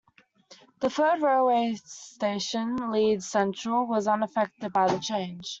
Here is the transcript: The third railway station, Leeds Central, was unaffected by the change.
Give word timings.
The 0.79 0.89
third 0.89 1.21
railway 1.21 1.75
station, 1.75 2.89
Leeds 2.89 3.27
Central, 3.29 3.85
was 3.85 4.07
unaffected 4.07 4.73
by 4.73 4.91
the 4.91 4.97
change. 4.97 5.45